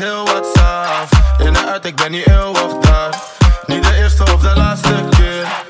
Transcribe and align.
heel 0.00 0.24
wat 0.24 0.46
saaf. 0.54 1.10
In 1.38 1.46
en 1.46 1.68
uit, 1.68 1.84
ik 1.84 1.96
ben 1.96 2.10
niet 2.10 2.26
eeuwig 2.26 2.78
daar. 2.80 3.14
Niet 3.66 3.82
de 3.82 3.96
eerste 3.96 4.22
of 4.22 4.40
de 4.40 4.52
laatste 4.56 5.04
keer. 5.10 5.69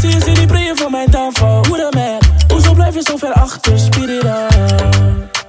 Zie 0.00 0.10
je, 0.10 0.20
ze 0.20 0.32
die 0.32 0.46
prieën 0.46 0.76
voor 0.76 0.90
mijn 0.90 1.10
downfall. 1.10 1.60
Hoe 1.68 1.76
dan 1.76 1.92
man? 2.02 2.18
Hoezo 2.48 2.74
blijf 2.74 2.94
je 2.94 3.02
zo 3.02 3.16
ver 3.16 3.32
achter? 3.32 3.78
Speed 3.78 4.08
it 4.08 4.24
up. 4.24 5.44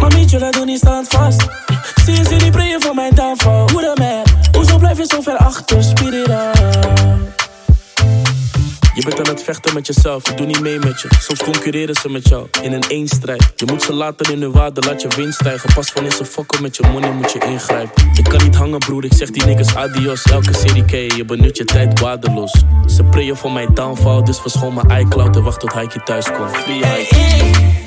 Mamietje, 0.00 0.38
laat 0.38 0.52
doen 0.52 0.66
niet 0.66 0.78
stand 0.78 1.08
vast. 1.08 1.46
Zie 2.04 2.14
je, 2.14 2.24
ze 2.24 2.36
die 2.36 2.50
prieën 2.50 2.82
voor 2.82 2.94
mijn 2.94 3.14
downfall. 3.14 3.64
Hoe 3.72 3.80
dan 3.80 4.06
man? 4.06 4.22
Hoezo 4.52 4.78
blijf 4.78 4.98
je 4.98 5.04
zo 5.06 5.20
ver 5.20 5.36
achter? 5.36 5.82
Speed 5.82 6.12
it 6.12 6.28
up 6.28 6.55
bent 9.06 9.28
aan 9.28 9.34
het 9.34 9.42
vechten 9.42 9.74
met 9.74 9.86
jezelf, 9.86 10.30
ik 10.30 10.36
doe 10.36 10.46
niet 10.46 10.60
mee 10.60 10.78
met 10.78 11.00
je. 11.00 11.08
Soms 11.20 11.42
concurreren 11.42 11.94
ze 11.94 12.08
met 12.08 12.28
jou 12.28 12.46
in 12.62 12.72
een 12.72 12.84
eenstrijd. 12.88 13.52
Je 13.56 13.66
moet 13.66 13.82
ze 13.82 13.92
laten 13.92 14.32
in 14.32 14.40
hun 14.42 14.52
waarde, 14.52 14.80
laat 14.80 15.02
je 15.02 15.08
winst 15.16 15.38
stijgen. 15.38 15.74
Pas 15.74 15.92
wanneer 15.92 16.12
ze 16.12 16.24
fokken 16.24 16.62
met 16.62 16.76
je 16.76 16.82
money, 16.92 17.12
moet 17.12 17.32
je 17.32 17.38
ingrijpen. 17.38 18.10
Je 18.12 18.22
kan 18.22 18.42
niet 18.44 18.54
hangen, 18.54 18.78
broer, 18.78 19.04
ik 19.04 19.12
zeg 19.12 19.30
die 19.30 19.44
niks 19.44 19.74
adios. 19.74 20.22
Elke 20.22 20.54
serie 20.54 20.84
ken 20.84 20.98
je, 20.98 21.16
je 21.16 21.24
benut 21.24 21.56
je 21.56 21.64
tijd 21.64 22.00
waardeloos. 22.00 22.52
Ze 22.86 23.04
prayen 23.04 23.36
voor 23.36 23.52
mijn 23.52 23.74
downfall, 23.74 24.22
dus 24.22 24.40
verschoon 24.40 24.74
mijn 24.74 25.06
iCloud 25.06 25.36
en 25.36 25.42
wacht 25.42 25.60
tot 25.60 25.72
Haikie 25.72 26.02
thuis 26.02 26.30
komt. 26.30 27.85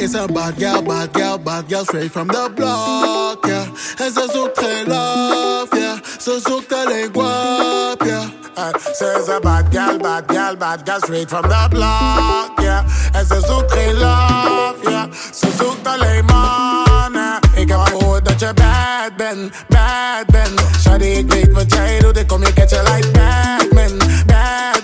is 0.00 0.14
a 0.14 0.26
bad 0.26 0.56
girl, 0.58 0.82
bad 0.82 1.12
girl, 1.12 1.38
bad 1.38 1.68
girl, 1.68 1.84
straight 1.84 2.10
from 2.10 2.28
the 2.28 2.50
block, 2.54 3.46
yeah. 3.46 3.66
En 3.98 4.12
ze 4.12 4.28
zoekt 4.32 4.58
geen 4.58 4.86
love, 4.86 5.76
yeah. 5.76 5.98
Ze 6.20 6.40
zoekt 6.42 6.72
alleen 6.72 7.10
guap, 7.12 8.02
yeah. 8.04 8.24
Uh, 8.58 8.94
ze 8.98 9.32
a 9.36 9.40
bad 9.40 9.64
girl, 9.70 9.98
bad 9.98 10.22
girl, 10.26 10.56
bad 10.56 10.80
girl, 10.84 11.00
straight 11.00 11.28
from 11.28 11.42
the 11.42 11.66
block, 11.68 12.60
yeah. 12.60 12.84
En 13.12 13.26
ze 13.26 13.40
zoekt 13.46 13.72
geen 13.72 13.94
love, 13.94 14.76
yeah. 14.82 15.12
Ze 15.34 15.48
zoekt 15.58 15.86
alleen 15.86 16.24
mannen. 16.24 17.38
Ik 17.54 17.68
heb 17.68 17.80
gehoord 17.80 18.24
dat 18.24 18.40
je 18.40 18.54
bad 18.54 19.16
bent, 19.16 19.52
bad 19.68 20.26
bent. 20.26 20.60
Shawty, 20.80 21.04
ik 21.04 21.32
weet 21.32 21.52
wat 21.52 21.72
jij 21.72 21.98
doet, 21.98 22.16
ik 22.16 22.26
kom 22.26 22.44
je 22.44 22.52
catchen 22.52 22.84
like 22.84 23.10
Batman, 23.10 23.98
bad. 24.26 24.79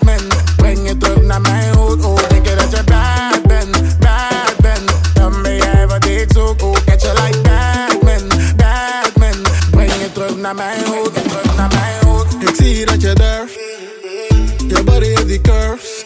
the 15.37 15.49
curves. 15.49 16.05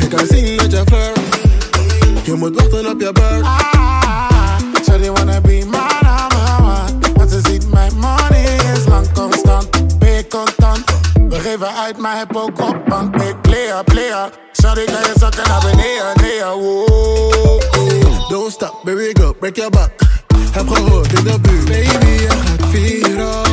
You 0.00 0.08
can 0.08 0.26
sing 0.26 0.56
not 0.56 0.70
your 0.72 0.84
flirt. 0.86 1.18
You 2.26 2.36
must 2.36 2.54
button 2.54 2.86
up 2.86 3.00
your 3.00 3.12
bird. 3.12 3.42
Ah, 3.44 4.58
wanna 5.16 5.40
be 5.40 5.64
my 5.64 6.00
mama. 6.02 6.88
Want 7.16 7.30
to 7.30 7.42
see 7.42 7.60
my 7.68 7.90
money 7.90 8.44
is 8.72 8.86
lang 8.88 9.06
constant. 9.14 9.66
Ben 9.98 10.28
constant. 10.28 10.84
We 11.28 11.40
geven 11.40 11.74
uit, 11.74 11.98
maar 11.98 12.18
heb 12.18 12.36
ook 12.36 12.60
op. 12.60 12.76
Want 12.86 13.22
ik 13.22 13.40
player, 13.40 13.84
player. 13.84 14.30
Sorry, 14.52 14.84
kan 14.84 15.00
je 15.00 15.12
zakken 15.18 15.48
naar 15.48 15.60
beneden, 15.60 16.12
nee. 16.20 16.40
Don't 18.28 18.52
stop, 18.52 18.80
baby 18.84 19.10
go, 19.20 19.32
break 19.32 19.56
your 19.56 19.70
back. 19.70 19.90
Heb 20.52 20.68
gehoord 20.68 21.12
in 21.12 21.24
de 21.24 21.40
buurt, 21.40 21.64
baby, 21.64 22.10
je 22.10 22.28
gaat 22.28 22.66
vieren. 22.70 23.49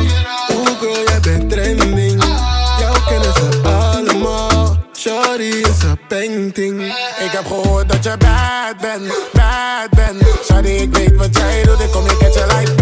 Ik 6.24 7.30
heb 7.30 7.46
gehoord 7.46 7.88
dat 7.88 8.04
je 8.04 8.16
bad 8.18 8.80
bent, 8.80 9.12
bad 9.32 9.90
bent. 9.90 10.22
Sorry, 10.44 10.76
ik 10.76 10.96
weet 10.96 11.16
wat 11.16 11.36
jij 11.36 11.62
doet. 11.62 11.80
Ik 11.80 11.90
kom 11.90 12.04
je 12.04 12.16
catch 12.16 12.77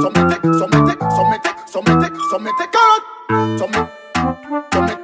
So 0.00 0.08
me 0.08 0.14
take, 0.30 0.42
so 0.42 0.66
me 0.66 0.88
take, 0.88 1.00
so 1.00 1.24
me 1.30 1.38
take, 1.44 1.68
so 1.68 1.82
me 1.82 1.92
take, 2.02 2.16
so 2.30 2.38
me 2.38 2.50
take 2.58 2.74
a. 2.74 3.58
So 3.58 3.66
me, 3.68 3.80
so 4.72 4.80
me 4.82 4.99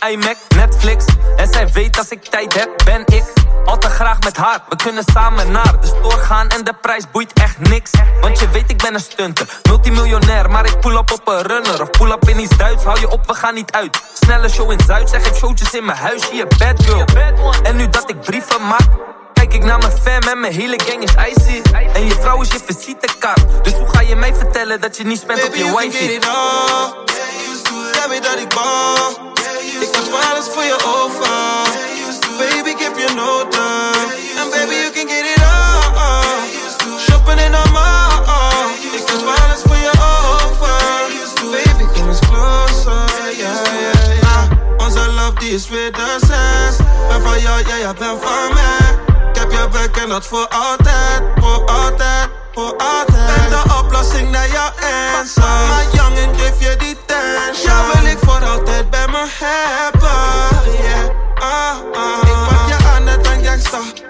mijn 0.00 0.12
iMac, 0.12 0.36
Netflix. 0.56 1.04
En 1.36 1.52
zij 1.52 1.68
weet 1.72 1.98
als 1.98 2.08
ik 2.08 2.24
tijd 2.24 2.54
heb, 2.54 2.70
ben 2.84 3.02
ik 3.06 3.24
altijd 3.64 3.92
graag 3.92 4.20
met 4.20 4.36
haar. 4.36 4.60
We 4.68 4.76
kunnen 4.76 5.04
samen 5.12 5.50
naar 5.50 5.80
de 5.80 5.86
store 5.86 6.16
gaan 6.16 6.48
en 6.48 6.64
de 6.64 6.72
prijs 6.80 7.04
boeit 7.12 7.32
echt 7.32 7.58
niks. 7.58 7.90
Want 8.20 8.38
je 8.38 8.48
weet, 8.48 8.70
ik 8.70 8.82
ben 8.82 8.94
een 8.94 9.00
stunter, 9.00 9.60
multimiljonair. 9.62 10.50
Maar 10.50 10.64
ik 10.64 10.80
pull 10.80 10.96
up 10.96 11.10
op 11.10 11.28
een 11.28 11.42
runner 11.42 11.82
of 11.82 11.90
pull 11.90 12.10
up 12.10 12.28
in 12.28 12.40
iets 12.40 12.56
Duits. 12.56 12.84
Hou 12.84 13.00
je 13.00 13.10
op, 13.10 13.26
we 13.26 13.34
gaan 13.34 13.54
niet 13.54 13.72
uit. 13.72 14.02
Snelle 14.12 14.48
show 14.48 14.70
in 14.70 14.80
Zuid, 14.86 15.08
zij 15.08 15.20
geeft 15.20 15.36
showtjes 15.36 15.72
in 15.72 15.84
mijn 15.84 15.98
huis. 15.98 16.30
Hier, 16.30 16.46
bad 16.58 16.84
girl. 16.84 17.04
En 17.62 17.76
nu 17.76 17.88
dat 17.88 18.10
ik 18.10 18.20
brieven 18.20 18.66
maak. 18.66 18.88
Kijk 19.32 19.54
ik 19.54 19.64
naar 19.64 19.78
mijn 19.78 19.92
fam 19.92 20.30
en 20.30 20.40
mijn 20.40 20.52
hele 20.52 20.80
gang 20.84 21.02
is 21.02 21.10
icy 21.10 21.62
En 21.92 22.06
je 22.06 22.14
vrouw 22.20 22.40
is 22.40 22.48
je 22.48 22.60
visitekaart 22.66 23.42
Dus 23.62 23.72
hoe 23.72 23.88
ga 23.88 24.00
je 24.00 24.16
mij 24.16 24.34
vertellen 24.34 24.80
dat 24.80 24.96
je 24.96 25.04
niet 25.04 25.20
spent 25.20 25.44
op 25.44 25.50
Baby, 25.50 25.58
je 25.58 25.64
you 25.64 25.80
can 25.80 25.90
get 25.92 26.10
it 26.10 26.26
all. 26.26 27.02
Dat 28.20 28.38
ik 28.38 28.48
bal. 28.54 29.31
Ik 29.82 29.94
heb 29.94 30.12
alles 30.12 30.46
voor 30.54 30.62
je 30.62 30.76
over. 30.96 31.28
Baby, 32.38 32.68
ik 32.68 32.78
heb 32.78 32.96
je 32.98 33.14
nodig. 33.14 33.96
And 34.40 34.50
baby, 34.50 34.74
you 34.74 34.90
can 34.90 35.08
get 35.08 35.24
it 35.34 35.42
all. 35.42 36.98
Shopping 36.98 37.40
in 37.40 37.52
de 37.52 37.64
mall. 37.72 38.12
Ik 38.98 39.02
heb 39.06 39.26
alles 39.26 39.60
voor 39.64 39.76
je 39.76 39.92
over. 40.22 40.82
Baby, 41.50 41.84
kom 41.94 42.08
eens 42.08 42.18
closer. 42.18 43.04
Yeah, 43.36 43.64
yeah, 43.80 44.20
yeah. 44.20 44.50
Onze 44.78 45.10
love 45.10 45.34
die 45.38 45.54
is 45.54 45.68
weer 45.68 45.92
de 45.92 46.16
zes. 46.20 46.76
Ben 47.08 47.22
van 47.22 47.40
jou, 47.40 47.66
ja, 47.66 47.78
jij 47.78 47.94
bent 47.98 48.22
van 48.22 48.54
mij. 48.54 48.98
Ik 49.30 49.38
heb 49.38 49.50
je 49.50 49.68
bek 49.72 49.96
en 49.96 50.08
dat 50.08 50.26
voor 50.26 50.48
altijd. 50.48 51.22
Voor 51.40 51.64
altijd, 51.64 52.28
voor 52.54 52.76
altijd. 52.76 53.36
Ben 53.36 53.50
de 53.50 53.74
oplossing 53.82 54.30
naar 54.30 54.48
jouw 54.48 54.70
answer. 55.18 55.42
Maar 55.42 55.84
jongen, 55.92 56.38
geef 56.38 56.58
je 56.58 56.76
die 56.76 56.96
hebben. 59.38 60.72
Yeah, 60.72 61.08
ah, 61.34 61.76
ah. 61.92 62.28
Ik 62.28 62.38
pak 62.48 62.68
je 62.68 62.88
aan 62.88 63.04
net 63.04 63.26
een 63.26 63.44
gangsta. 63.44 64.01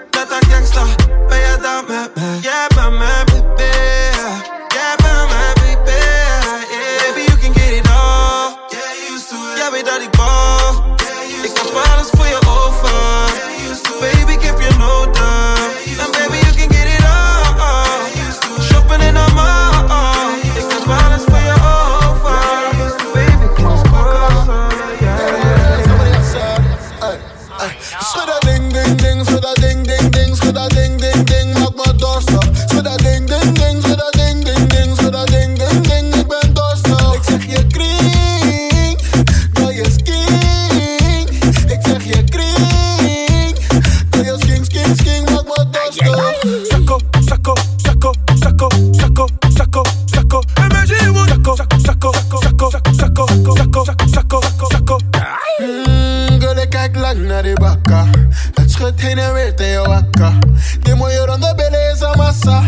En. 59.81 60.39
Die 60.81 60.95
mooie 60.95 61.25
ronde 61.25 61.53
billen 61.55 61.91
is 61.93 62.01
een 62.01 62.17
massa. 62.17 62.61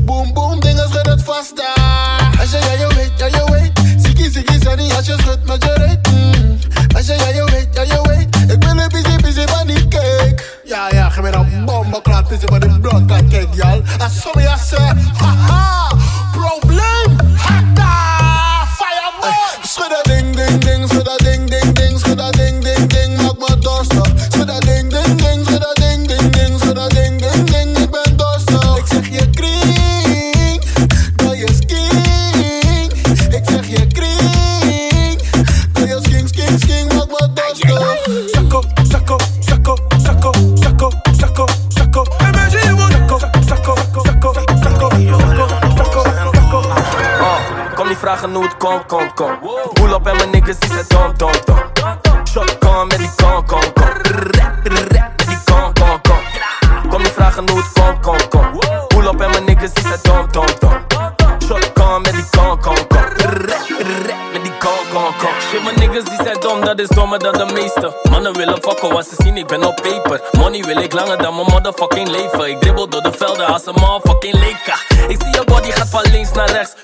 Boom, 0.00 0.32
boom, 0.32 0.60
dingen 0.60 0.88
schud 0.88 1.06
het 1.06 1.22
vast 1.22 1.56
daar. 1.56 2.36
Als 2.40 2.50
je 2.50 2.58
ja, 2.58 2.86
je 2.86 2.94
weet, 2.94 3.12
ja, 3.16 3.26
je 3.26 3.52
weet. 3.52 4.02
Ziggy, 4.02 4.30
ziggy, 4.30 4.60
sunny, 4.62 4.90
als 4.96 5.06
je 5.06 5.16
schudt 5.18 5.46
met 5.46 5.64
je 5.64 5.72
reet. 5.72 6.12
Mm. 6.12 6.58
Als 6.96 7.06
je 7.06 7.12
ja, 7.12 7.28
je. 7.28 7.50
Ik 8.50 8.58
ben 8.58 8.78
een 8.78 8.88
busy, 8.88 9.16
busy 9.16 9.46
van 9.46 9.66
cake. 9.88 10.42
Ja, 10.64 10.88
ja, 10.90 11.10
geef 11.10 11.22
me 11.22 11.32
een 11.32 11.64
bombenklaat, 11.64 12.28
busy 12.28 12.46
van 12.46 12.80
bloedklaat 12.80 13.06
cake, 13.06 13.48
y'all. 13.52 13.82
Als 13.98 14.20
sommigen 14.20 14.50
ja, 14.50 14.56
zeggen, 14.56 14.98
haha, 15.16 15.59
komt, 48.60 48.86
kom, 48.86 49.14
kom. 49.14 49.38
Pull 49.72 49.92
up 49.92 50.06
en 50.06 50.16
mijn 50.16 50.30
niggas 50.30 50.58
die 50.58 50.70
zijn 50.70 50.84
dom, 50.88 51.12
dom, 51.16 51.32
dom. 51.44 51.58
Shotgun 52.24 52.86
met 52.86 52.98
die 52.98 53.10
con. 53.16 53.60
Rrrr, 53.74 54.60
rrrr, 54.62 55.12
Met 55.16 55.28
die 55.28 55.38
con, 55.44 55.72
con, 55.72 56.00
con. 56.02 56.90
Kom 56.90 57.02
niet 57.02 57.12
vragen 57.12 57.50
hoe 57.50 57.58
het 57.58 58.00
kom, 58.00 58.16
kom. 58.28 58.60
Pull 58.88 59.06
up 59.06 59.20
en 59.20 59.30
mijn 59.30 59.44
niggas 59.44 59.72
die 59.72 59.84
zijn 59.86 59.98
dom, 60.02 60.26
dom, 60.30 60.46
dom. 60.58 60.72
Shotgun 61.46 62.00
met 62.02 62.12
die 62.12 62.24
con, 62.30 62.60
con, 62.60 62.86
con. 62.86 63.04
Met 64.32 64.42
die 64.42 64.56
con, 64.58 64.80
con, 64.92 65.12
con. 65.18 65.34
Shit, 65.50 65.64
mijn 65.64 65.78
niggas 65.78 66.04
die 66.04 66.22
zijn 66.24 66.40
dom, 66.40 66.64
dat 66.64 66.78
is 66.78 66.88
dommer 66.88 67.18
dan 67.18 67.32
de 67.32 67.52
meeste. 67.52 67.96
Mannen 68.10 68.32
willen 68.32 68.62
fokken, 68.62 68.92
wat 68.92 69.06
ze 69.06 69.14
zien, 69.18 69.36
ik 69.36 69.46
ben 69.46 69.66
op 69.66 69.76
paper. 69.76 70.20
Money 70.32 70.62
wil 70.62 70.76
ik 70.76 70.92
langer 70.92 71.18
dan 71.22 71.34
mijn 71.34 71.46
motherfucking 71.50 72.08
leven. 72.08 72.50
Ik 72.50 72.60
dribbel 72.60 72.88
door 72.88 73.02
de 73.02 73.12
velden 73.12 73.46
als 73.46 73.66
een 73.66 73.74
motherfucking 73.74 74.34
leka. 74.34 74.89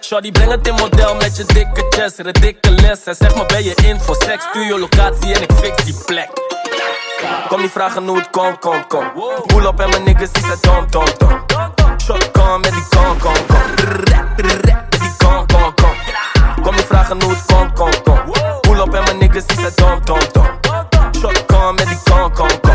Shorty, 0.07 0.31
breng 0.31 0.51
het 0.51 0.67
in 0.67 0.75
model 0.75 1.15
met 1.15 1.37
je 1.37 1.45
dikke 1.45 1.87
chest. 1.91 2.19
Ridiculous. 2.19 3.05
En 3.05 3.15
zeg 3.15 3.35
maar, 3.35 3.47
ben 3.47 3.65
je 3.65 3.75
in 3.75 4.01
voor 4.01 4.17
seks? 4.19 4.45
Stuur 4.45 4.65
je 4.65 4.79
locatie 4.79 5.35
en 5.35 5.43
ik 5.43 5.53
fix 5.53 5.85
die 5.85 5.97
plek. 6.07 6.31
Kom 7.49 7.61
niet 7.61 7.71
vragen 7.71 8.07
hoe 8.07 8.25
komt, 8.31 8.59
kom, 8.59 8.87
kom. 8.87 9.13
Pull 9.47 9.67
up 9.67 9.81
en 9.81 9.89
mijn 9.89 10.03
niggas 10.03 10.33
die 10.33 10.45
zijn 10.45 10.59
dom, 10.61 10.87
dom, 10.91 11.05
dom. 11.17 11.45
Shotgun 12.01 12.61
met 12.61 12.73
die 12.73 12.87
con, 12.89 13.19
con, 13.19 13.47
con. 13.47 13.61
Met 14.37 14.91
die 14.91 15.17
con, 15.17 15.47
con, 15.47 15.75
con. 15.75 15.95
Kom 16.63 16.75
niet 16.75 16.85
vragen 16.85 17.23
hoe 17.23 17.33
het 17.33 17.45
kom, 17.47 17.73
kom. 17.73 17.91
Pull 18.61 18.79
up 18.79 18.95
en 18.95 19.03
mijn 19.05 19.19
niggas 19.19 19.47
die 19.47 19.59
zijn 19.61 19.73
dom, 19.75 20.05
dom, 20.05 20.19
dom. 20.33 20.47
Shotgun 21.21 21.75
met 21.75 21.87
die 21.87 21.99
con, 22.05 22.33
con, 22.33 22.61
con. 22.61 22.66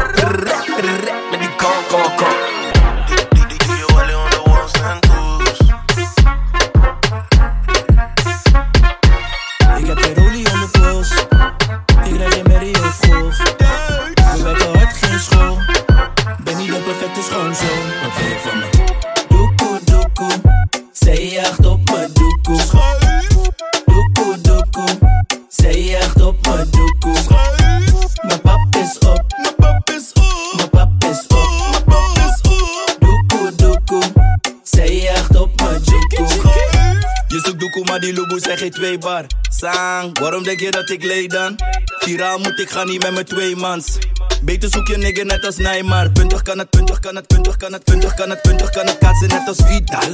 Twee 38.81 38.97
bar. 38.97 39.25
Sang, 39.50 40.19
waarom 40.19 40.43
denk 40.43 40.59
je 40.59 40.71
dat 40.71 40.89
ik 40.89 41.03
leed 41.03 41.31
dan? 41.31 41.55
Viraal 42.00 42.38
moet 42.38 42.59
ik 42.59 42.69
gaan 42.69 42.88
niet 42.88 43.01
met 43.01 43.13
mijn 43.13 43.25
twee 43.25 43.55
mans. 43.55 43.97
Beter 44.41 44.69
zoek 44.69 44.88
je 44.88 44.97
nigger 44.97 45.25
net 45.25 45.45
als 45.45 45.57
Neymar. 45.57 46.11
Puntig 46.11 46.41
kan 46.41 46.57
het, 46.57 46.69
puntig 46.69 47.00
kan 47.00 47.15
het, 47.15 47.27
puntig 47.27 47.57
kan 47.57 47.73
het, 47.73 47.83
puntig 47.83 48.13
kan 48.13 48.29
het, 48.29 48.41
puntig 48.41 48.69
kan 48.69 48.85
het. 48.85 48.97
Kaatsen 48.97 49.27
net 49.27 49.47
als 49.47 49.57
Vidal. 49.65 50.13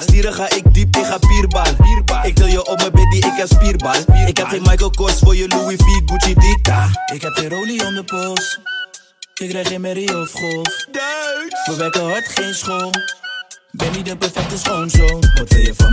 Stieren 0.00 0.32
ga 0.32 0.50
ik 0.50 0.74
diep, 0.74 0.96
ik 0.96 1.04
ga 1.04 1.18
bierbal. 1.18 1.64
Ik 2.22 2.34
til 2.34 2.46
je 2.46 2.66
op 2.66 2.76
mijn 2.76 2.92
baby, 2.92 3.16
ik 3.16 3.36
heb 3.36 3.48
spierbal. 3.48 4.00
Ik 4.26 4.36
heb 4.36 4.46
geen 4.46 4.62
Michael 4.62 4.90
Kors 4.90 5.18
voor 5.18 5.36
je 5.36 5.48
Louis 5.48 5.76
V, 5.76 6.10
Gucci 6.10 6.34
Dita. 6.34 6.88
Ik 7.14 7.22
heb 7.22 7.32
geen 7.32 7.48
rolie 7.48 7.86
om 7.86 7.94
de 7.94 8.04
pols. 8.04 8.58
Ik 9.34 9.48
krijg 9.48 9.68
geen 9.68 9.80
merrie 9.80 10.20
of 10.20 10.32
golf. 10.32 10.86
We 11.66 11.74
werken 11.76 12.02
hard, 12.02 12.28
geen 12.28 12.54
school. 12.54 12.90
Ben 13.70 13.92
niet 13.92 14.06
de 14.06 14.16
perfecte 14.16 14.58
schoonzoon. 14.58 15.20
Wat 15.34 15.48
wil 15.48 15.60
je 15.60 15.74
van 15.76 15.85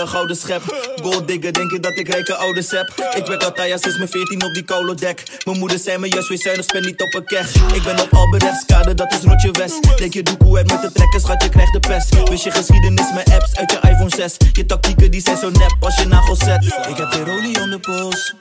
een 0.00 0.08
gouden 0.08 0.36
schep. 0.36 0.62
Gold 1.02 1.28
digger, 1.28 1.52
denk 1.52 1.70
je 1.70 1.80
dat 1.80 1.98
ik 1.98 2.08
rijke 2.08 2.34
ouders 2.34 2.70
heb? 2.70 2.92
Ik 3.16 3.26
werk 3.26 3.42
al 3.42 3.78
sinds 3.78 3.96
mijn 3.96 4.08
14 4.08 4.44
op 4.44 4.54
die 4.54 4.64
kolodek. 4.64 5.22
Mijn 5.44 5.58
moeder 5.58 5.78
zei 5.78 5.98
me 5.98 6.08
juist, 6.08 6.28
wees 6.28 6.42
zuinig, 6.42 6.64
spend 6.64 6.84
niet 6.84 7.02
op 7.02 7.14
een 7.14 7.24
keg. 7.24 7.54
Ik 7.74 7.82
ben 7.82 8.00
op 8.00 8.08
Albrechtskade, 8.12 8.94
dat 8.94 9.12
is 9.12 9.22
Rotje 9.22 9.50
West. 9.50 9.98
Denk 9.98 10.12
je 10.12 10.22
doekoe 10.22 10.56
hebt 10.56 10.70
met 10.70 10.82
de 10.82 10.92
trekken, 10.92 11.20
schat, 11.20 11.42
je 11.42 11.48
krijgt 11.48 11.72
de 11.72 11.80
pest. 11.80 12.28
Wist 12.28 12.44
je 12.44 12.50
geschiedenis 12.50 13.12
met 13.14 13.30
apps 13.30 13.56
uit 13.56 13.70
je 13.70 13.78
iPhone 13.88 14.10
6? 14.10 14.36
Je 14.52 14.66
tactieken 14.66 15.10
die 15.10 15.20
zijn 15.20 15.36
zo 15.36 15.50
nep 15.50 15.76
als 15.80 15.96
je 15.96 16.06
nagels 16.06 16.38
zet. 16.38 16.64
Ik 16.64 16.96
heb 16.96 17.08
geen 17.10 17.24
rolie 17.24 17.60
om 17.60 17.70
de 17.70 17.78
pols. 17.78 18.34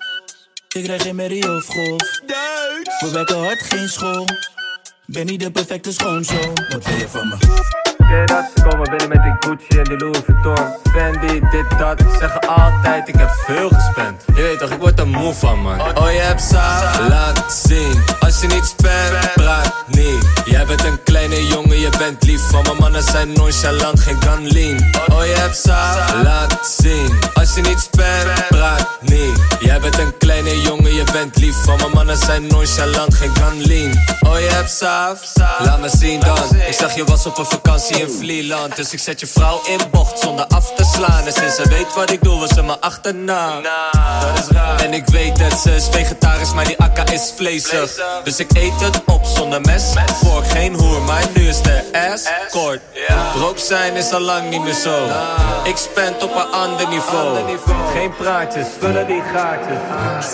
Ik 0.69 0.83
krijg 0.83 1.01
geen 1.01 1.15
merrie 1.15 1.55
of 1.55 1.65
golf. 1.65 2.21
We 2.99 3.09
werken 3.11 3.37
hard, 3.37 3.61
geen 3.61 3.89
school. 3.89 4.25
Ben 5.05 5.25
niet 5.25 5.39
de 5.39 5.51
perfecte 5.51 5.93
schoonzoon. 5.93 6.53
Wat 6.69 6.85
wil 6.85 6.97
je 6.97 7.07
van 7.07 7.27
me? 7.27 7.88
Dat? 8.09 8.51
Ze 8.55 8.63
komen 8.63 8.89
binnen 8.89 9.09
met 9.09 9.23
die 9.23 9.35
Gucci 9.39 9.77
en 9.77 9.83
die 9.83 9.97
Louis 9.97 10.17
Vuitton. 10.25 10.65
Fendi, 10.91 11.39
dit, 11.39 11.77
dat. 11.77 11.99
Ze 11.99 12.17
zeggen 12.19 12.38
altijd, 12.55 13.07
ik 13.07 13.15
heb 13.15 13.29
veel 13.45 13.69
gespend. 13.69 14.23
Je 14.35 14.41
weet 14.41 14.59
toch, 14.59 14.69
ik 14.69 14.79
word 14.79 14.99
er 14.99 15.07
moe 15.07 15.33
van, 15.33 15.61
man. 15.61 15.79
Oh, 15.79 16.11
je 16.11 16.19
hebt 16.19 16.51
laat 17.09 17.63
zien. 17.67 18.03
Als 18.19 18.41
je 18.41 18.47
niet 18.47 18.65
spent, 18.65 19.33
praat 19.33 19.73
niet. 19.87 20.25
Jij 20.45 20.65
bent 20.65 20.83
een 20.83 21.03
kleine 21.03 21.47
jongen, 21.47 21.79
je 21.79 21.89
bent 21.97 22.23
lief. 22.23 22.41
Van 22.49 22.61
mijn 22.63 22.75
mannen 22.77 23.03
zijn 23.03 23.33
nonchalant, 23.33 23.99
geen 23.99 24.21
gun 24.21 24.47
lean. 24.47 24.77
Oh, 25.11 25.25
je 25.25 25.33
hebt 25.33 25.65
laat 26.23 26.75
zien. 26.81 27.19
Als 27.33 27.55
je 27.55 27.61
niet 27.61 27.79
spent, 27.79 28.47
praat 28.47 28.87
niet. 29.01 29.39
Jij 29.59 29.79
bent 29.79 29.97
een 29.97 30.17
kleine 30.17 30.61
jongen, 30.61 30.93
je 30.93 31.03
bent 31.11 31.37
lief. 31.37 31.55
Van 31.63 31.77
mijn 31.77 31.91
mannen 31.91 32.17
zijn 32.17 32.47
nonchalant, 32.47 33.13
geen 33.13 33.35
gun 33.35 33.65
lean. 33.65 33.91
Oh, 34.19 34.39
je 34.39 34.49
hebt 34.51 34.81
laat 35.65 35.79
me 35.79 35.89
zien 35.97 36.19
dan. 36.19 36.55
Ik 36.67 36.73
zag 36.73 36.95
je 36.95 37.03
was 37.03 37.25
op 37.25 37.37
een 37.37 37.45
vakantie 37.45 37.99
in 37.99 38.09
Vlieland. 38.09 38.75
Dus 38.75 38.93
ik 38.93 38.99
zet 38.99 39.19
je 39.19 39.27
vrouw 39.27 39.61
in 39.65 39.79
bocht 39.91 40.19
zonder 40.19 40.45
af 40.45 40.73
te 40.75 40.83
slaan. 40.83 41.25
En 41.25 41.33
sinds 41.33 41.55
ze 41.55 41.69
weet 41.69 41.93
wat 41.95 42.11
ik 42.11 42.23
doe, 42.23 42.38
was 42.39 42.49
ze 42.49 42.63
me 42.63 42.79
achterna. 42.79 43.61
Dat 44.21 44.39
is 44.39 44.47
raar. 44.47 44.79
En 44.79 44.93
ik 44.93 45.05
weet 45.05 45.37
het, 45.39 45.59
ze 45.59 45.75
is 45.75 45.87
vegetarisch, 45.91 46.53
maar 46.53 46.65
die 46.65 46.77
akka 46.77 47.05
is 47.05 47.33
vleesig. 47.35 47.91
Dus 48.23 48.39
ik 48.39 48.51
eet 48.53 48.81
het 48.81 49.01
op 49.05 49.25
zonder 49.25 49.61
mes. 49.61 49.93
Voor 50.23 50.43
geen 50.43 50.73
hoer, 50.73 51.01
maar 51.01 51.23
nu 51.35 51.47
is 51.47 51.61
de 51.61 52.07
ass 52.11 52.29
kort. 52.51 52.81
Broke 53.33 53.59
zijn 53.59 53.95
is 53.95 54.11
al 54.11 54.19
lang 54.19 54.49
niet 54.49 54.63
meer 54.63 54.73
zo. 54.73 55.07
Ik 55.63 55.77
spend 55.77 56.23
op 56.23 56.35
een 56.35 56.51
ander 56.51 56.87
niveau. 56.87 57.57
Geen 57.93 58.15
praatjes, 58.15 58.67
vullen 58.79 59.07
die 59.07 59.21
gaatjes. 59.33 60.33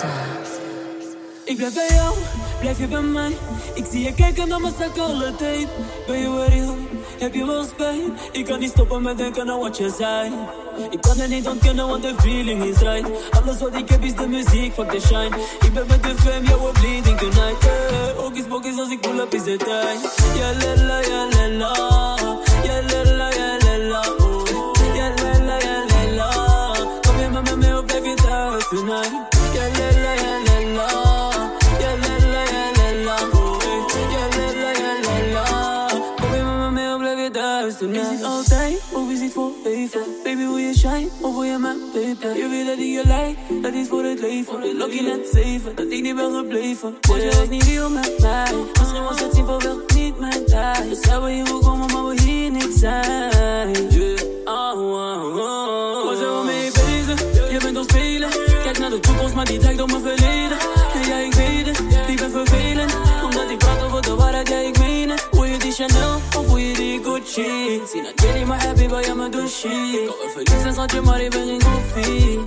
Ik 1.44 1.56
blijf 1.56 1.74
bij 1.74 1.96
jou, 1.96 2.14
blijf 2.60 2.78
je 2.78 2.86
bij 2.86 3.00
mij. 3.00 3.36
Ik 3.74 3.84
zie 3.90 4.02
je 4.02 4.14
kijken 4.14 4.48
naar 4.48 4.60
mijn 4.60 4.74
zak 4.78 4.98
alle 4.98 5.34
tijd. 5.34 5.68
Ben 6.06 6.18
je 6.18 6.44
real? 6.48 6.76
Heb 7.18 7.34
je 7.34 7.46
wel 7.46 7.64
spijt? 7.64 8.02
Ik 8.32 8.44
kan 8.44 8.58
niet 8.58 8.70
stoppen 8.70 9.02
met 9.02 9.18
denken 9.18 9.50
aan 9.50 9.58
wat 9.58 9.76
je 9.76 9.94
zei. 9.98 10.32
Ik 10.90 11.00
kan 11.00 11.18
het 11.18 11.28
niet 11.28 11.48
ontkennen, 11.48 11.88
want 11.88 12.02
de 12.02 12.14
feeling 12.18 12.64
is 12.64 12.78
right. 12.78 13.10
Alles 13.30 13.58
wat 13.58 13.74
ik 13.74 13.88
heb 13.88 14.02
is 14.02 14.14
de 14.14 14.26
muziek, 14.26 14.72
fuck 14.72 14.90
the 14.90 15.00
shine. 15.00 15.36
Ik 15.60 15.72
ben 15.72 15.86
met 15.86 16.02
de 16.02 16.14
fam, 16.16 16.44
yeah, 16.44 16.60
we're 16.60 16.72
bleeding 16.72 17.18
tonight. 17.18 17.62
Yeah. 17.62 18.24
Okkies 18.24 18.48
bokkies, 18.48 18.78
als 18.78 18.90
ik 18.90 19.00
pull 19.00 19.18
up 19.18 19.34
is 19.34 19.44
het 19.44 19.58
tijd. 19.58 19.98
Ja, 20.38 20.52
lella, 20.52 20.98
ja, 21.00 21.28
lella. 21.28 21.74
Ja, 22.62 22.80
lella, 22.82 23.28
ja, 23.28 23.56
lella. 23.58 24.00
Oh. 24.18 24.46
Ja, 24.94 25.08
lella, 25.22 25.58
ja, 25.58 25.84
lella. 25.88 26.30
Kom 27.00 27.20
je 27.20 27.28
met 27.28 27.56
me 27.56 27.78
of 27.78 27.84
blijf 27.84 28.04
je 28.04 28.14
thuis 28.14 28.68
tonight? 28.68 29.35
Baby, 39.92 40.36
wil 40.36 40.56
je 40.56 40.78
shine 40.78 41.08
of 41.20 41.34
wil 41.34 41.42
je 41.42 41.58
mijn 41.58 41.78
paper? 41.92 42.36
Je 42.36 42.48
weet 42.48 42.66
dat 42.66 42.78
ik 42.78 42.92
je 42.92 43.02
lijk, 43.04 43.36
dat 43.62 43.72
is 43.72 43.88
voor 43.88 44.04
het 44.04 44.20
leven. 44.20 44.76
Lucky 44.76 45.00
net 45.00 45.28
zeven, 45.32 45.76
dat 45.76 45.86
ik 45.90 46.02
niet 46.02 46.14
ben 46.16 46.34
gebleven. 46.34 46.96
Want 47.08 47.22
je 47.22 47.28
was 47.28 47.48
niet 47.48 47.62
real 47.62 47.90
met 47.90 48.18
mij. 48.18 48.52
Misschien 48.78 49.02
was 49.02 49.20
het 49.20 49.34
simpel 49.34 49.60
wel 49.60 49.80
niet 49.94 50.18
mijn 50.18 50.44
tijd. 50.46 50.88
Dus 50.88 50.98
hebben 51.10 51.30
hier 51.30 51.44
wil 51.44 51.58
komen, 51.58 51.92
maar 51.92 52.06
we 52.06 52.20
hier 52.22 52.50
niet 52.50 52.74
zijn. 52.74 53.90
Yeah. 53.90 54.20
Oh, 54.44 54.80
oh, 54.80 55.36
oh. 55.36 56.04
Waar 56.06 56.16
zijn 56.16 56.30
we 56.30 56.42
mee 56.44 56.70
bezig? 56.70 57.50
Je 57.50 57.58
bent 57.62 57.76
al 57.76 57.82
spelen. 57.82 58.30
Kijk 58.62 58.78
naar 58.78 58.90
de 58.90 59.00
toekomst, 59.00 59.34
maar 59.34 59.44
die 59.44 59.60
lijkt 59.60 59.80
op 59.80 59.90
mijn 59.90 60.02
verleden. 60.02 60.58
En 60.94 61.08
ja, 61.08 61.16
ik 61.16 61.34
weet 61.34 61.66
het, 61.66 61.78
ik 62.08 62.16
ben 62.16 62.30
vervelend. 62.30 62.65
Gucci? 67.26 68.02
Dat 68.02 68.22
jullie 68.22 68.46
maar 68.46 68.64
happy, 68.64 68.86
douche? 68.86 69.68
Ik 69.68 70.06
kan 70.06 70.16
me 70.16 70.30
verliezen, 70.34 70.72
schat 70.72 70.92
je, 70.92 71.00
maar 71.00 71.20
ik 71.20 71.30
ben 71.30 71.46
geen 71.46 71.62
koffie. 71.62 72.40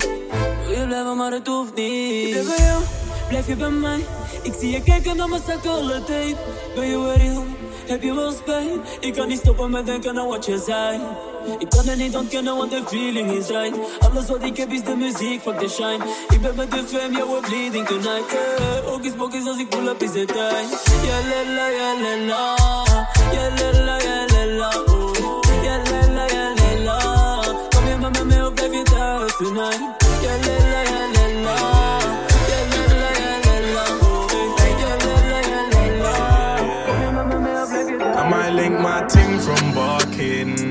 Wil 0.66 0.78
je 0.78 0.86
blijven, 0.86 1.16
maar 1.16 1.32
het 1.32 1.46
hoeft 1.46 1.74
niet. 1.74 2.34
Ben 2.34 2.44
bij 2.44 2.64
jou, 2.64 2.82
blijf 3.28 3.46
je 3.46 3.56
bij 3.56 3.70
mij. 3.70 3.98
Ik 4.42 4.52
zie 4.58 4.70
je 4.70 4.82
kijken 4.82 5.16
naar 5.16 5.28
mijn 5.28 5.42
zak 5.46 5.66
alle 5.66 6.04
tijd. 6.04 6.36
Ben 6.74 6.86
je 6.86 7.12
real? 7.16 7.44
heb 7.86 8.02
je 8.02 8.14
wel 8.14 8.32
spijt? 8.32 8.68
Ik 9.00 9.14
kan 9.14 9.28
niet 9.28 9.38
stoppen 9.38 9.70
met 9.70 9.86
denken 9.86 10.18
aan 10.18 10.26
wat 10.26 10.44
je 10.44 10.62
zei. 10.66 11.00
Ik 11.58 11.68
kan 11.68 11.86
het 11.86 11.98
niet 11.98 12.16
ontkennen, 12.16 12.56
want 12.56 12.70
de 12.70 12.82
feeling 12.86 13.30
is 13.30 13.48
right. 13.48 13.76
Alles 13.98 14.26
wat 14.26 14.42
ik 14.42 14.56
heb 14.56 14.72
is 14.72 14.82
de 14.82 14.96
muziek, 14.96 15.40
fuck 15.42 15.58
the 15.58 15.68
shine. 15.68 16.04
Ik 16.28 16.40
ben 16.40 16.54
met 16.56 16.70
de 16.70 16.84
fam, 16.86 17.12
yeah, 17.12 17.28
we're 17.28 17.40
bleeding 17.40 17.86
tonight. 17.86 18.30
Yeah. 18.30 18.92
Ook 18.92 19.34
is 19.34 19.46
als 19.46 19.58
ik 19.58 19.68
pull 19.68 19.86
up 19.86 20.02
is 20.02 20.14
het 20.14 20.28
tijd. 20.28 20.68
Ja, 21.02 21.18
la 21.54 21.66
ja, 21.66 22.00
la 22.00 22.16
Ja, 22.26 22.79
tonight? 29.40 29.99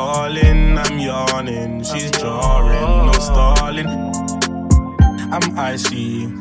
I'm 0.00 0.98
yawning, 0.98 1.82
she's 1.82 2.10
jarring, 2.12 3.06
no 3.06 3.12
stalling. 3.12 3.88
I'm 5.32 5.58
icy. 5.58 6.32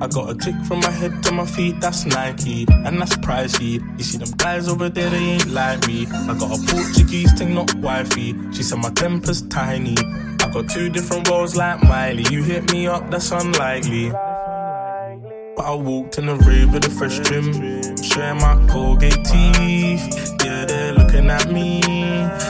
I 0.00 0.06
got 0.06 0.30
a 0.30 0.34
tick 0.34 0.54
from 0.64 0.80
my 0.80 0.90
head 0.90 1.22
to 1.24 1.32
my 1.32 1.44
feet, 1.44 1.80
that's 1.80 2.06
Nike, 2.06 2.66
and 2.70 3.00
that's 3.00 3.16
pricey. 3.16 3.80
You 3.98 4.04
see 4.04 4.18
them 4.18 4.30
guys 4.36 4.68
over 4.68 4.88
there, 4.88 5.10
they 5.10 5.18
ain't 5.18 5.50
like 5.50 5.86
me. 5.86 6.06
I 6.06 6.34
got 6.38 6.56
a 6.56 6.72
Portuguese 6.72 7.32
thing, 7.32 7.54
not 7.54 7.74
wifey. 7.74 8.34
She 8.52 8.62
said 8.62 8.78
my 8.78 8.90
temper's 8.90 9.42
tiny. 9.48 9.96
I 9.98 10.50
got 10.52 10.70
two 10.70 10.88
different 10.88 11.28
roles 11.28 11.56
like 11.56 11.82
Miley. 11.82 12.24
You 12.30 12.42
hit 12.44 12.72
me 12.72 12.86
up, 12.86 13.10
that's 13.10 13.30
unlikely. 13.32 14.10
But 15.56 15.66
I 15.66 15.74
walked 15.74 16.16
in 16.16 16.26
the 16.26 16.36
rave 16.36 16.72
with 16.72 16.86
a 16.86 16.90
fresh 16.90 17.18
trim, 17.18 17.52
showing 18.02 18.38
my 18.38 18.66
Colgate 18.70 19.24
teeth. 19.24 20.36
Yeah, 20.42 20.64
they're 20.64 20.94
looking 20.94 21.28
at 21.28 21.50
me, 21.52 21.82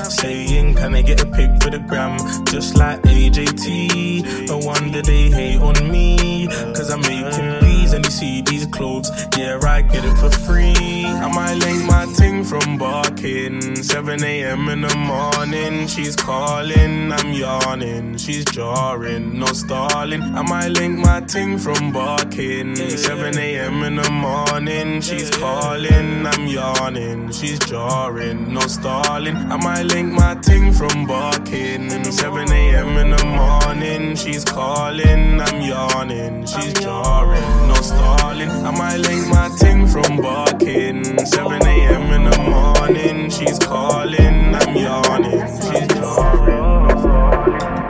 saying, 0.08 0.49
Can 0.80 0.94
I 0.94 1.02
get 1.02 1.20
a 1.20 1.26
pic 1.26 1.50
for 1.62 1.68
the 1.68 1.78
gram? 1.78 2.16
Just 2.46 2.74
like 2.74 3.02
AJT. 3.02 4.48
No 4.48 4.56
wonder 4.56 5.02
they 5.02 5.28
hate 5.30 5.60
on 5.60 5.76
me, 5.90 6.46
cause 6.74 6.88
I'm 6.88 7.02
making 7.02 7.69
bees 7.90 7.94
and 7.94 8.04
you 8.04 8.10
see 8.10 8.42
these 8.42 8.66
clothes. 8.66 9.10
Yeah, 9.36 9.58
I 9.62 9.82
get 9.82 10.04
it 10.04 10.16
for 10.16 10.30
free. 10.30 11.04
I 11.04 11.28
might 11.28 11.54
link 11.54 11.84
my 11.86 12.06
ting 12.16 12.44
from 12.44 12.78
barking. 12.78 13.76
7 13.82 14.22
a.m. 14.22 14.68
in 14.68 14.80
the 14.82 14.94
morning, 14.96 15.86
she's 15.86 16.16
calling, 16.16 17.12
I'm 17.12 17.32
yawning. 17.32 18.16
She's 18.18 18.44
jarring, 18.46 19.38
no 19.38 19.46
stalling. 19.46 20.22
I 20.22 20.42
might 20.42 20.68
link 20.68 20.98
my 20.98 21.20
ting 21.20 21.58
from 21.58 21.92
barking. 21.92 22.76
7 22.76 23.38
a.m. 23.38 23.82
in 23.82 23.96
the 23.96 24.10
morning, 24.10 25.00
she's 25.00 25.30
calling, 25.30 26.26
I'm 26.26 26.46
yawning. 26.46 27.32
She's 27.32 27.58
jarring, 27.60 28.52
no 28.52 28.60
stalling. 28.60 29.36
I 29.36 29.56
might 29.56 29.84
link 29.84 30.12
my 30.12 30.34
ting 30.36 30.72
from 30.72 31.06
barking. 31.06 31.90
7 31.90 32.52
a.m. 32.52 32.96
in 32.96 33.10
the 33.10 33.24
morning, 33.24 34.16
she's 34.16 34.44
calling, 34.44 35.40
I'm 35.40 35.60
yawning. 35.60 36.46
She's 36.46 36.72
jarring, 36.74 37.68
no 37.68 37.79
stalling. 37.82 38.50
I 38.50 38.70
might 38.70 38.98
link 38.98 39.28
my 39.28 39.48
ting 39.58 39.86
from 39.86 40.16
barking. 40.20 41.04
7 41.26 41.66
a.m. 41.66 42.12
in 42.12 42.30
the 42.30 42.38
morning, 42.48 43.30
she's 43.30 43.58
calling, 43.58 44.54
I'm 44.54 44.76
yawning. 44.76 45.46
She's 45.64 45.86
jarring. 45.88 46.60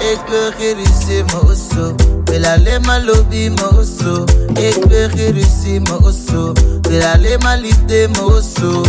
Ik 0.00 0.20
wil 0.26 0.52
alleen 7.04 7.40
maar 7.40 8.24
osso. 8.24 8.82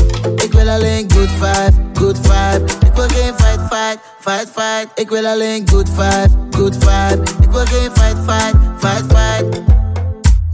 Wil 0.54 0.70
liefde, 0.70 0.70
alleen 0.70 1.12
good 1.12 1.30
vibe, 1.30 1.74
good 1.94 2.18
vibe. 2.18 2.64
Wil 2.96 3.08
geen 3.08 3.34
fight, 3.38 3.60
fight, 3.70 4.00
fight, 4.20 4.50
fight. 4.56 5.26
Alleen 5.26 5.68
good 5.70 5.90
vibe, 5.90 6.30
good 6.58 6.76
vibe. 6.76 7.22
Wil 7.52 7.66
geen 7.66 7.92
fight, 7.94 8.18
fight, 8.26 8.56
fight, 8.80 9.06
fight. 9.08 9.71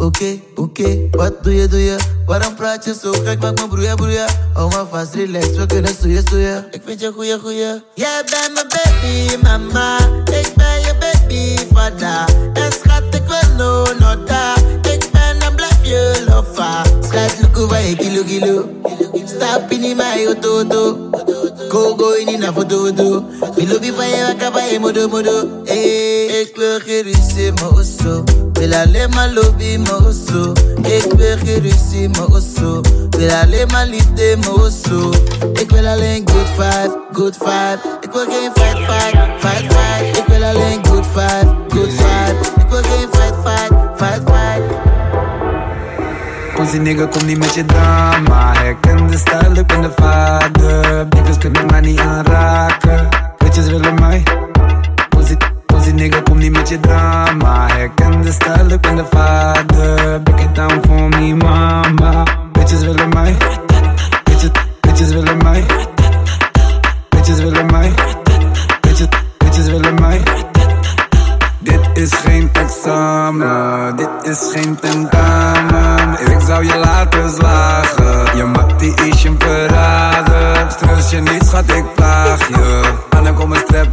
Okay, 0.08 0.44
oké, 0.56 1.08
wat 1.12 1.44
doe 1.44 1.54
je, 1.56 1.68
doe 1.68 1.84
je? 1.84 1.96
Waarom 2.26 2.56
praat 2.56 2.86
je 2.86 2.96
zo 3.02 3.12
gek? 3.12 3.40
Maak 3.40 3.60
me 3.60 3.68
broeien, 3.68 3.96
broeien. 3.96 4.26
Hou 4.54 4.70
maar 4.70 4.86
vast, 4.92 5.14
relax, 5.14 5.50
we 5.50 5.66
kunnen 5.66 5.92
stoeien, 5.92 6.22
stoeien. 6.22 6.68
Ik 6.72 6.82
vind 6.86 7.00
je 7.02 7.12
goeie, 7.12 7.40
goeie. 7.40 7.82
Jij 7.94 8.24
bent 8.30 8.54
mijn 8.54 8.68
baby, 8.68 9.44
mama. 9.44 9.98
Ik 10.26 10.52
ben 10.56 10.80
je 10.80 10.94
baby, 11.00 11.58
vader. 11.74 12.36
En 12.54 12.72
schat, 12.72 13.16
ik 13.16 13.22
wil 13.28 13.56
no, 13.58 13.84
no, 14.00 14.24
da. 14.24 14.56
Ik 14.82 15.10
ben 15.12 15.40
en 15.40 15.56
blijf 15.56 15.86
je 15.86 16.24
lofa. 16.30 16.84
Schat, 16.84 17.42
look 17.42 17.58
over 17.58 17.80
je 17.80 17.96
kilo, 17.96 18.24
kilo. 18.24 18.70
Stap 19.26 19.72
in 19.72 19.96
mijn 19.96 20.26
auto, 20.26 20.64
Go, 20.70 21.12
go 21.70 22.14
in 22.16 22.40
na 22.40 22.52
foto, 22.52 22.86
foto. 22.86 23.22
Bilobi 23.56 23.92
van 23.92 24.08
je 24.10 24.24
wakker 24.28 24.52
bij 24.52 24.72
je 24.72 24.80
modo, 24.80 25.08
modo. 25.08 25.64
Hey, 25.66 25.76
eh, 25.76 26.34
eh, 26.34 26.40
ik 26.40 26.56
wil 26.56 26.78
ruzie, 27.04 27.52
maar 27.52 27.72
osso. 27.72 28.24
Eh, 28.54 28.86
wil 29.58 29.80
maar 29.80 30.06
osso. 30.08 30.54
Ik 30.78 31.14
wil 31.18 31.38
ruzie, 31.62 32.10
maar 32.10 32.28
osso. 32.28 32.82
Wil 33.10 33.32
alleen 33.32 33.68
maar 33.68 33.86
liefde, 33.86 34.38
maar 34.38 34.54
osso. 34.54 35.12
Ik 35.54 35.72
wil 35.72 35.88
alleen 35.88 36.30
good 36.30 36.50
vibe, 36.56 37.00
good 37.12 37.38
vibe. 37.38 37.80
Ik 38.02 38.12
wil 38.12 38.26
fight, 38.26 38.80
fight, 38.88 39.18
fight, 39.40 39.74
fight. 39.74 40.18
Ik 40.18 40.26
wil 40.28 40.44
alleen 40.44 40.86
good 40.86 41.06
vibe, 41.14 41.56
good 41.70 41.92
vibe. 41.92 42.36
Ik 42.60 42.70
wil 42.70 42.82
fight, 42.82 43.36
fight, 43.44 43.74
fight, 43.96 44.22
fight. 44.26 44.62
Pussy 46.56 46.78
nigga, 46.78 47.06
kom 47.06 47.26
niet 47.26 47.38
met 47.38 47.54
je. 47.54 47.64
Stijl, 49.16 49.56
ik 49.56 49.68
ben 49.68 49.82
de 49.82 49.92
vader. 49.96 51.08
Niggas 51.10 51.38
kunnen 51.38 51.66
mij 51.66 51.82
niet 51.82 52.00
aanraken. 52.00 53.08
Bitches 53.38 53.68
willen 53.70 53.94
mij. 53.94 54.24
Pussy, 55.10 55.36
pussy 55.66 55.92
nigga, 55.92 56.22
kom 56.22 56.38
niet 56.38 56.52
met 56.52 56.70
je 56.70 56.80
drama. 56.80 57.68
Herken 57.68 58.22
de 58.22 58.32
stijl, 58.32 58.70
ik 58.70 58.82
ben 58.82 58.96
de 58.96 59.06
vader. 59.10 60.22
Break 60.22 60.40
it 60.40 60.56
down 60.56 60.82
for 60.88 61.10
me, 61.10 61.36
mama. 61.36 62.07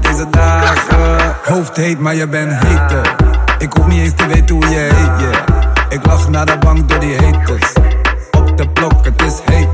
Deze 0.05 0.31
dagen. 0.31 1.37
Hoofd 1.45 1.77
heet, 1.77 1.99
maar 1.99 2.15
je 2.15 2.29
bent 2.29 2.53
heter. 2.53 3.15
Ik 3.59 3.73
hoef 3.73 3.87
niet 3.87 4.01
eens 4.01 4.15
te 4.15 4.27
weten 4.27 4.55
hoe 4.55 4.69
je 4.69 4.77
heet, 4.77 5.21
yeah. 5.21 5.43
Ik 5.89 6.07
lach 6.07 6.29
naar 6.29 6.47
de 6.47 6.59
bank 6.59 6.89
door 6.89 7.01
die 7.01 7.17
haters. 7.17 7.73
Op 8.31 8.59
de 8.59 8.69
blok, 8.69 9.05
het 9.05 9.23
is 9.23 9.41
heet. 9.45 9.69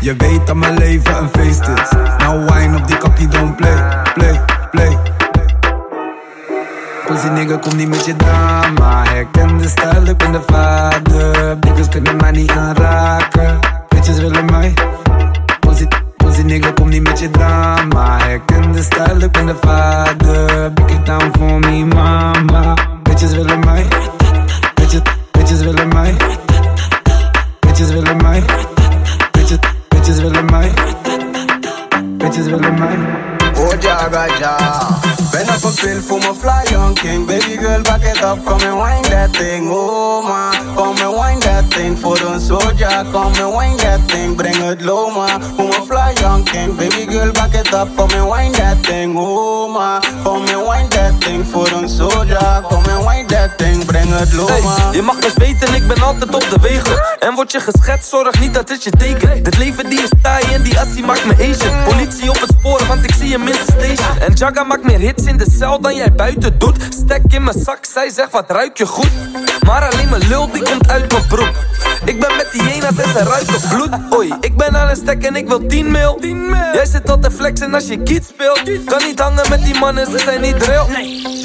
Je 0.00 0.14
weet 0.16 0.46
dat 0.46 0.56
mijn 0.56 0.78
leven 0.78 1.16
een 1.18 1.28
feest 1.32 1.68
is. 1.68 1.90
Nou 2.18 2.44
wine 2.44 2.76
op 2.76 2.86
die 2.86 2.96
kakkie, 2.96 3.28
don't 3.28 3.56
play, 3.56 4.02
play, 4.14 4.40
play. 4.70 4.98
Pussy 7.06 7.26
nigga, 7.26 7.56
kom 7.56 7.76
niet 7.76 7.88
met 7.88 8.04
je 8.04 8.16
drama. 8.16 9.04
Herken 9.04 9.58
de 9.58 9.68
stijl, 9.68 10.06
ik 10.06 10.16
ben 10.16 10.32
de 10.32 10.42
vader. 10.46 11.56
Niggas 11.60 11.88
kunnen 11.88 12.16
mij 12.16 12.30
niet 12.30 12.50
aanraken. 12.50 13.58
Bitches 13.88 14.18
willen 14.18 14.44
mij. 14.44 14.74
Pussy 16.42 16.54
nigga, 16.54 16.72
kom 16.72 16.88
niet 16.88 17.02
met 17.02 17.18
je 17.18 17.30
drama. 17.30 18.18
Herken 18.18 18.72
de 18.72 18.82
stijl, 18.82 19.20
ik 19.20 19.30
ben 19.30 19.46
de 19.46 19.54
vader. 19.60 20.72
Break 20.72 20.90
it 20.90 21.06
down 21.06 21.30
for 21.38 21.58
me, 21.58 21.84
mama. 21.84 22.74
Bitches 23.02 23.34
willen 23.34 23.60
mij. 23.60 23.86
Bitches, 24.74 25.00
bitches 25.30 25.62
willen 25.62 25.88
mij. 25.88 26.14
Bitches 27.60 27.90
willen 27.92 28.16
mij. 28.16 28.42
Bitches, 29.30 29.58
bitches 29.88 30.20
willen 30.20 30.44
mij. 30.44 30.72
Bitches 32.18 32.46
willen 32.46 32.78
mij. 32.78 32.96
Oh 33.56 33.80
jaga 33.80 34.24
ja. 34.38 34.56
Ben 35.30 35.48
op 35.54 35.64
een 35.64 35.74
pil 35.74 36.00
voor 36.06 36.18
mijn 36.18 36.34
fly 36.40 36.72
young 36.72 36.98
king. 36.98 37.26
Baby 37.26 37.56
girl, 37.56 37.82
back 37.82 38.02
it 38.02 38.22
up, 38.22 38.44
come 38.44 38.70
and 38.70 38.82
wind 38.82 39.10
that 39.10 39.32
thing. 39.32 39.70
Oh 39.70 40.26
ma, 40.26 40.50
come 40.76 41.04
and 41.04 41.20
wind 41.20 41.42
that 41.42 41.70
thing. 41.70 41.98
Voor 42.00 42.20
een 42.20 42.40
soldier, 42.40 43.04
come 43.12 43.42
and 43.42 43.56
wind 43.58 43.78
that 43.78 44.00
thing. 44.06 44.36
Breng 44.36 44.68
het 44.68 44.82
low 44.82 45.16
ma, 45.16 45.26
voor 45.56 45.68
mijn 45.68 45.84
fly 45.86 46.20
young 46.20 46.44
king. 46.44 46.76
Baby 46.76 47.06
girl, 47.12 47.32
back 47.32 47.54
it 47.54 47.72
up, 47.74 47.88
come 47.96 48.20
and 48.20 48.32
wind 48.34 48.54
that 48.54 48.82
thing. 48.82 49.16
Oh 49.18 49.72
ma, 49.72 50.00
come 50.24 50.54
and 50.54 50.68
wind 50.68 50.90
that 50.90 51.20
thing. 51.20 51.46
Voor 51.52 51.70
een 51.72 51.88
soldier, 51.88 52.62
come 52.68 52.92
and 52.92 53.08
wind 53.08 53.28
that 53.28 53.58
thing. 53.58 53.84
Breng 53.84 54.18
het 54.18 54.32
low 54.32 54.48
ma. 54.48 54.74
Hey, 54.76 54.94
je 54.94 55.02
mag 55.02 55.16
dus 55.16 55.34
weten, 55.34 55.74
ik 55.74 55.86
ben 55.88 56.02
altijd 56.02 56.34
op 56.34 56.50
de 56.50 56.58
wegen. 56.60 57.02
En 57.18 57.34
word 57.34 57.52
je 57.52 57.60
geschetst, 57.60 58.08
zorg 58.08 58.40
niet 58.40 58.54
dat 58.54 58.68
het 58.68 58.84
je 58.84 58.90
teken. 58.90 59.42
Dit 59.42 59.58
leven 59.58 59.88
die 59.88 60.02
is 60.02 60.10
taai 60.22 60.44
en 60.52 60.62
die 60.62 60.78
assie 60.78 61.04
maakt 61.04 61.24
me 61.24 61.32
Asian. 61.32 61.84
Politie 61.84 62.30
op 62.30 62.40
het 62.40 62.50
spoor, 62.58 62.80
want 62.88 63.04
ik 63.04 63.14
zie 63.14 63.32
hem 63.32 63.41
En 64.20 64.32
Jaga 64.34 64.62
maakt 64.62 64.84
meer 64.84 64.98
hits 64.98 65.24
in 65.24 65.36
de 65.36 65.46
cel 65.58 65.80
dan 65.80 65.94
jij 65.96 66.12
buiten 66.12 66.58
doet. 66.58 66.76
Stek 67.04 67.22
in 67.28 67.44
mijn 67.44 67.58
zak, 67.64 67.84
zij 67.84 68.10
zegt 68.10 68.30
wat 68.30 68.50
ruik 68.50 68.76
je 68.78 68.86
goed. 68.86 69.10
Maar 69.66 69.90
alleen 69.90 70.08
mijn 70.08 70.28
lul 70.28 70.50
die 70.52 70.62
komt 70.62 70.88
uit 70.90 71.12
mijn 71.12 71.26
broek. 71.26 71.52
Ik 72.04 72.20
ben 72.20 72.36
met 72.36 72.48
die 72.52 72.62
jena's 72.62 72.96
en 72.96 73.12
ze 73.12 73.22
ruiken 73.24 73.68
bloed. 73.68 74.14
Oei, 74.14 74.34
ik 74.40 74.56
ben 74.56 74.76
aan 74.76 74.88
een 74.88 74.96
stek 74.96 75.22
en 75.22 75.36
ik 75.36 75.48
wil 75.48 75.66
10 75.66 75.90
mil. 75.90 76.18
Jij 76.72 76.86
zit 76.86 77.06
tot 77.06 77.22
te 77.22 77.30
flexen 77.30 77.74
als 77.74 77.86
je 77.86 78.02
kiet 78.02 78.24
speelt. 78.24 78.84
Kan 78.84 79.04
niet 79.04 79.20
hangen 79.20 79.48
met 79.48 79.64
die 79.64 79.78
mannen, 79.78 80.06
ze 80.10 80.18
zijn 80.18 80.40
niet 80.40 80.60
drill. 80.60 80.84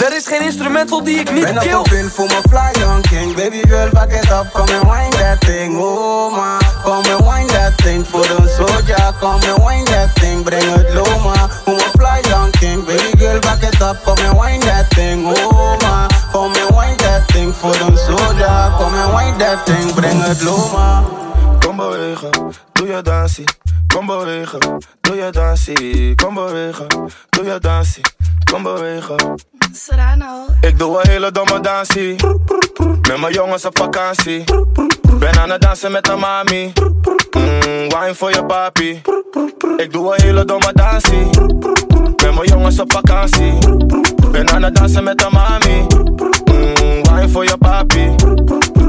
Er 0.06 0.16
is 0.16 0.28
geen 0.28 0.42
instrumental 0.42 1.04
die 1.04 1.20
ik 1.20 1.32
niet 1.32 1.44
Ben 1.44 1.56
op 1.56 1.62
kill. 1.62 1.74
een 1.74 1.82
pin 1.82 2.10
voor 2.10 2.26
mijn 2.26 2.44
fly 2.50 2.82
young 2.82 3.08
king 3.10 3.36
Baby 3.36 3.68
girl, 3.68 3.90
back 3.92 4.12
it 4.12 4.32
up, 4.32 4.50
come 4.54 4.78
and 4.78 4.92
wind 4.92 5.12
that 5.12 5.40
thing 5.40 5.78
Oh 5.78 6.36
ma, 6.36 6.58
come 6.84 7.16
and 7.16 7.26
wind 7.26 7.50
that 7.50 7.78
thing 7.78 8.08
Voor 8.08 8.30
een 8.38 8.50
soldier, 8.58 9.14
come 9.20 9.52
and 9.52 9.68
wind 9.68 9.86
that 9.86 10.16
thing 10.16 10.44
Breng 10.44 10.74
het 10.74 10.94
low 10.94 11.18
up, 13.82 14.04
come 14.04 14.20
and 14.20 14.38
wind 14.38 14.64
that 14.64 14.90
thing 14.90 15.24
Oh 15.26 15.78
ma, 15.82 16.08
come 16.32 16.54
and 16.56 16.76
wind 16.76 17.00
that 17.00 17.28
thing 17.28 17.54
Voor 17.54 17.76
een 17.76 17.98
soldier, 17.98 18.72
come 18.78 18.98
and 18.98 19.14
wind 19.16 19.40
that 19.40 19.66
thing 19.66 19.94
Breng 19.94 20.24
het 20.24 20.42
low 20.42 20.74
ma 20.74 21.18
Kom 21.68 21.76
bewegen, 21.76 22.30
doe 22.74 22.88
je 22.88 23.02
dansie. 23.02 23.46
Kom 23.88 24.06
bewegen, 24.06 24.60
doe 25.02 25.16
je 25.16 25.32
dansie. 25.32 26.16
Kom 26.16 26.34
bewegen, 26.34 26.88
doe 27.30 27.46
je 27.46 27.60
dansie. 27.60 28.04
Kom 28.52 28.64
bewegen. 28.64 29.16
Serrano. 29.74 30.46
Ik 30.62 30.80
doe 30.80 31.02
een 31.02 31.10
hele 31.10 31.32
domme 31.32 31.60
dansie. 31.60 32.16
Met 33.02 33.20
mijn 33.20 33.34
jongens 33.34 33.66
op 33.66 33.78
vakantie. 33.78 34.44
Ben 35.20 35.40
aan 35.40 35.50
het 35.50 35.62
dansen 35.62 35.92
met 35.92 36.04
de 36.04 36.16
mami. 36.16 36.74
Mm, 37.32 37.90
wine 37.90 38.16
voor 38.16 38.30
je 38.30 38.46
papi. 38.46 39.02
Ik 39.78 39.92
doe 39.92 40.16
een 40.16 40.22
hele 40.22 40.46
domme 40.46 40.74
dansie. 40.74 41.30
Met 42.28 42.36
mijn 42.36 42.48
jongens 42.48 42.80
op 42.80 42.92
vakantie. 42.92 43.58
Ben 44.32 44.50
aan 44.50 44.64
het 44.64 44.76
dansen 44.76 45.04
met 45.04 45.18
de 45.18 45.28
mami. 45.32 45.86
Mm, 46.46 47.04
wine 47.04 47.30
voor 47.30 47.44
je 47.44 47.58
papi. 47.58 48.16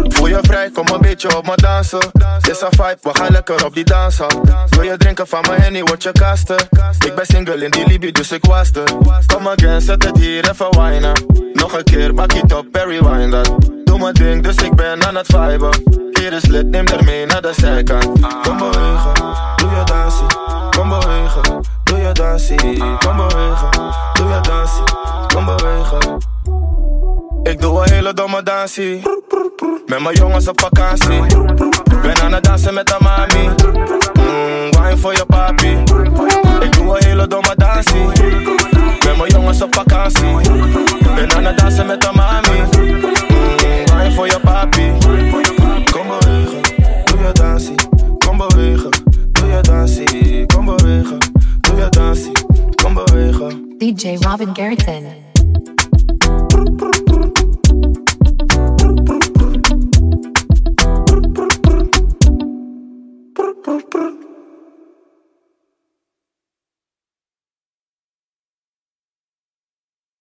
Voel 0.08 0.26
je 0.26 0.38
vrij, 0.40 0.70
kom 0.70 0.86
een 0.88 1.00
beetje 1.00 1.36
op 1.36 1.46
me 1.46 1.52
dansen. 1.54 1.98
Is 2.50 2.60
een 2.60 2.68
vibe, 2.70 2.98
we 3.02 3.10
gaan 3.12 3.30
lekker 3.30 3.64
op 3.64 3.74
die 3.74 3.84
dansen. 3.84 4.26
Wil 4.68 4.82
je 4.82 4.96
drinken 4.96 5.26
van 5.26 5.44
mijn 5.48 5.60
henny, 5.60 5.82
word 5.82 6.02
je 6.02 6.12
kasten. 6.12 6.56
Ik 7.06 7.14
ben 7.14 7.26
single 7.26 7.64
in 7.64 7.70
die 7.70 7.86
Libië, 7.86 8.12
dus 8.12 8.32
ik 8.32 8.44
was 8.44 8.70
er. 8.70 8.84
Kom 9.26 9.48
again, 9.48 9.80
zet 9.80 10.04
het 10.04 10.18
hier 10.18 10.50
even 10.50 10.76
wijnen. 10.76 11.12
Nog 11.52 11.76
een 11.76 11.84
keer, 11.84 12.14
bak 12.14 12.32
het 12.32 12.54
op, 12.54 12.66
Perry 12.72 13.30
dat. 13.30 13.54
Doe 13.84 13.98
mijn 13.98 14.14
ding, 14.14 14.42
dus 14.42 14.56
ik 14.56 14.74
ben 14.74 15.06
aan 15.06 15.16
het 15.16 15.26
viben. 15.26 15.82
Hier 16.12 16.32
is 16.32 16.46
lid, 16.46 16.66
neem 16.66 16.86
er 16.86 17.04
mee 17.04 17.26
naar 17.26 17.42
de 17.42 17.52
zijkant. 17.56 18.04
Kom 18.42 18.58
bewegen, 18.58 19.14
doe 19.56 19.70
je 19.70 19.82
dansie. 19.84 20.26
Kom 20.70 20.88
bewegen, 20.88 21.62
je 22.08 22.14
dansie. 22.14 22.78
Kom 22.98 23.16
bewegen, 23.16 23.70
doe 24.12 24.28
je 24.28 24.40
dansie. 24.40 24.84
Kom 25.34 25.44
bewegen. 25.44 26.18
Ik 27.42 27.60
doe 27.60 27.82
een 27.82 27.92
hele 27.92 28.14
domme 28.14 28.42
dansie. 28.42 29.02
Met 29.86 30.00
mijn 30.02 30.14
jongens 30.14 30.48
op 30.48 30.60
vakantie. 30.60 31.20
Ben 32.02 32.20
aan 32.22 32.32
het 32.32 32.44
dansen 32.44 32.74
met 32.74 32.86
de 32.86 32.96
mami. 33.00 33.48
Mm, 34.14 34.82
wine 34.82 34.96
voor 34.96 35.12
je 35.12 35.24
papi. 35.26 35.70
Ik 36.60 36.72
doe 36.72 36.96
een 36.96 37.04
hele 37.04 37.26
domme 37.26 37.54
dansie. 37.56 38.06
Met 39.06 39.16
mijn 39.16 39.30
jongens 39.30 39.62
op 39.62 39.74
vakantie. 39.74 40.50
Ben 41.14 41.32
aan 41.32 41.44
het 41.44 41.58
dansen 41.58 41.86
met 41.86 42.00
de 42.00 42.10
mami. 42.14 42.58
Mm, 42.58 43.96
wine 43.96 44.12
voor 44.14 44.26
je 44.26 44.40
papi. 44.42 44.92
Kom 45.92 46.06
bewegen, 46.08 46.60
doe 47.04 47.20
je 47.26 47.32
dansie. 47.32 47.74
Kom 48.18 48.36
bewegen, 48.36 48.90
doe 49.32 49.48
je 49.48 49.60
dansie. 49.60 50.07
DJ 53.78 54.18
Robin 54.24 54.52
Garrison. 54.54 55.27